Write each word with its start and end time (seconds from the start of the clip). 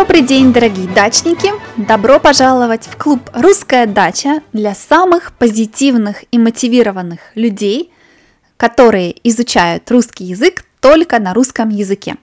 Добрый 0.00 0.22
день, 0.22 0.50
дорогие 0.50 0.88
дачники! 0.88 1.52
Добро 1.76 2.18
пожаловать 2.18 2.86
в 2.86 2.96
клуб 2.96 3.20
«Русская 3.34 3.84
дача» 3.84 4.40
для 4.54 4.74
самых 4.74 5.34
позитивных 5.34 6.24
и 6.30 6.38
мотивированных 6.38 7.20
людей, 7.34 7.92
которые 8.56 9.14
изучают 9.28 9.90
русский 9.90 10.24
язык 10.24 10.64
только 10.80 11.18
на 11.18 11.34
русском 11.34 11.68
языке. 11.68 12.16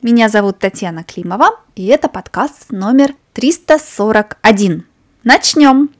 Меня 0.00 0.28
зовут 0.28 0.60
Татьяна 0.60 1.02
Климова, 1.02 1.58
и 1.74 1.86
это 1.86 2.08
подкаст 2.08 2.70
номер 2.70 3.16
341. 3.32 4.86
Начнем! 5.24 5.90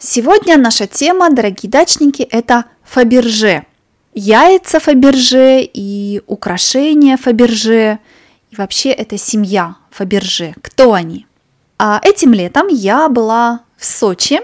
Сегодня 0.00 0.56
наша 0.56 0.88
тема, 0.88 1.30
дорогие 1.30 1.70
дачники, 1.70 2.22
это 2.22 2.64
Фаберже– 2.82 3.64
яйца 4.14 4.80
Фаберже 4.80 5.62
и 5.62 6.22
украшения 6.26 7.16
Фаберже. 7.16 7.98
И 8.50 8.56
вообще 8.56 8.90
это 8.90 9.18
семья 9.18 9.76
Фаберже. 9.90 10.54
Кто 10.62 10.92
они? 10.92 11.26
А 11.78 12.00
этим 12.02 12.32
летом 12.32 12.68
я 12.68 13.08
была 13.08 13.60
в 13.76 13.84
Сочи, 13.84 14.40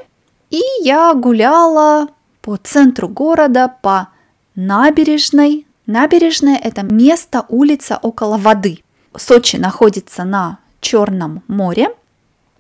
и 0.51 0.60
я 0.83 1.12
гуляла 1.15 2.09
по 2.41 2.57
центру 2.57 3.09
города, 3.09 3.74
по 3.83 4.09
набережной. 4.55 5.66
Набережная– 5.87 6.57
это 6.62 6.83
место, 6.83 7.45
улица 7.48 7.98
около 8.01 8.38
воды. 8.38 8.83
Сочи 9.16 9.57
находится 9.57 10.24
на 10.24 10.59
Черном 10.80 11.43
море, 11.48 11.88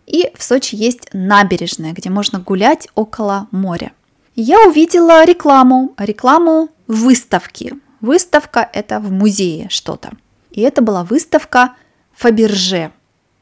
и 0.06 0.30
в 0.36 0.42
Сочи 0.42 0.74
есть 0.74 1.08
набережная, 1.12 1.92
где 1.92 2.10
можно 2.10 2.38
гулять 2.38 2.88
около 2.94 3.48
моря. 3.50 3.92
Я 4.34 4.68
увидела 4.68 5.24
рекламу, 5.24 5.94
рекламу 5.96 6.68
выставки. 6.86 7.74
Выставка– 8.00 8.68
это 8.72 9.00
в 9.00 9.10
музее 9.10 9.68
что-то. 9.70 10.12
И 10.50 10.60
это 10.60 10.82
была 10.82 11.04
выставка 11.04 11.74
Фаберже. 12.14 12.92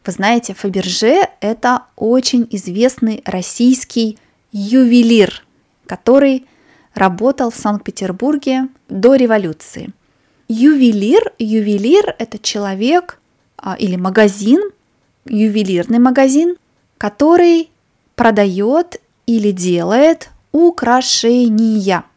Вы 0.05 0.13
знаете, 0.13 0.55
Фаберже– 0.55 1.29
это 1.41 1.83
очень 1.97 2.47
известный 2.51 3.23
российский 3.25 4.19
ювелир, 4.53 5.45
который 5.87 6.47
работал 6.95 7.51
в 7.51 7.57
Санкт-Петербурге 7.57 8.69
до 8.89 9.15
революции. 9.15 9.91
Ювелир, 10.49 11.33
ювелир– 11.39 12.15
это 12.19 12.39
человек 12.39 13.19
а, 13.57 13.75
или 13.75 13.97
магазин, 13.97 14.61
ювелирный 15.25 15.99
магазин, 15.99 16.57
который 16.99 17.71
продает 18.15 19.01
или 19.27 19.51
делает 19.51 20.31
украшения– 20.53 22.05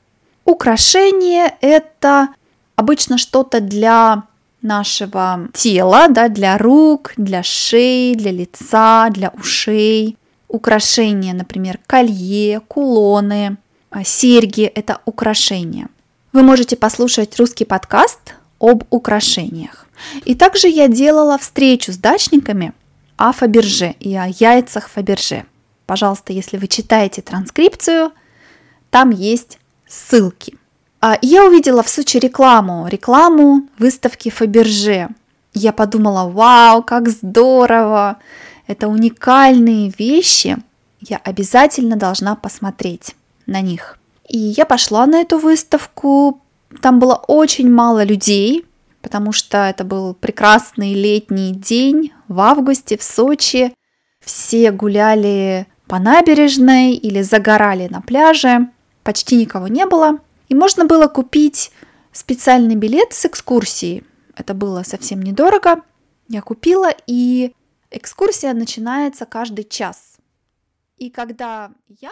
Украшение– 0.48 1.56
это 1.62 2.30
обычно 2.78 3.18
что-то 3.18 3.60
для 3.60 4.24
нашего 4.62 5.50
тела, 5.54 6.08
да, 6.08 6.30
для 6.30 6.58
рук, 6.58 7.12
для 7.18 7.44
шеи, 7.44 8.14
для 8.14 8.32
лица, 8.32 9.10
для 9.10 9.30
ушей. 9.38 10.16
Украшения, 10.48 11.34
например, 11.34 11.82
колье, 11.86 12.62
кулоны, 12.62 13.58
а, 13.90 14.06
серьги– 14.06 14.64
это 14.76 15.02
украшения. 15.04 15.90
Вы 16.32 16.44
можете 16.44 16.78
послушать 16.78 17.38
русский 17.38 17.66
подкаст 17.66 18.36
об 18.60 18.86
украшениях. 18.90 19.86
И 20.24 20.34
также 20.34 20.70
я 20.70 20.88
делала 20.88 21.38
встречу 21.38 21.92
с 21.92 21.98
дачниками 21.98 22.72
о 23.18 23.34
Фаберже 23.34 23.96
и 24.00 24.16
о 24.16 24.28
яйцах 24.28 24.88
Фаберже. 24.88 25.46
Пожалуйста, 25.86 26.32
если 26.32 26.56
вы 26.56 26.70
читаете 26.70 27.22
транскрипцию, 27.22 28.14
там 28.92 29.10
есть 29.10 29.60
ссылки. 29.88 30.58
А 31.00 31.18
я 31.22 31.46
увидела 31.46 31.84
в 31.84 31.90
Сочи 31.90 32.18
рекламу, 32.18 32.88
рекламу 32.88 33.68
выставки 33.78 34.30
Фаберже. 34.30 35.10
Я 35.54 35.72
подумала, 35.72 36.30
вау, 36.30 36.84
как 36.84 37.10
здорово, 37.10 38.18
это 38.68 38.88
уникальные 38.88 39.94
вещи, 39.98 40.58
я 41.00 41.18
обязательно 41.18 41.96
должна 41.96 42.36
посмотреть 42.36 43.16
на 43.46 43.62
них. 43.62 43.98
И 44.28 44.38
я 44.38 44.66
пошла 44.66 45.06
на 45.06 45.22
эту 45.22 45.38
выставку, 45.38 46.42
там 46.82 47.00
было 47.00 47.16
очень 47.28 47.72
мало 47.72 48.04
людей, 48.04 48.66
потому 49.02 49.32
что 49.32 49.58
это 49.70 49.84
был 49.84 50.14
прекрасный 50.14 50.94
летний 50.94 51.54
день 51.54 52.12
в 52.28 52.40
августе 52.42 52.98
в 52.98 53.04
Сочи. 53.04 53.74
Все 54.24 54.72
гуляли 54.72 55.68
по 55.88 56.00
набережной 56.00 56.94
или 56.94 57.22
загорали 57.22 57.88
на 57.90 58.02
пляже 58.02 58.68
почти 59.08 59.38
никого 59.38 59.70
не 59.70 59.86
было. 59.86 60.20
И 60.50 60.54
можно 60.54 60.84
было 60.84 61.08
купить 61.08 61.72
специальный 62.12 62.76
билет 62.76 63.14
с 63.14 63.26
экскурсией. 63.26 64.04
Это 64.36 64.54
было 64.54 64.84
совсем 64.84 65.22
недорого. 65.22 65.82
Я 66.28 66.42
купила, 66.42 66.90
и 67.08 67.54
экскурсия 67.90 68.54
начинается 68.54 69.26
каждый 69.26 69.64
час. 69.64 70.18
И 70.98 71.10
когда 71.10 71.72
я 72.02 72.12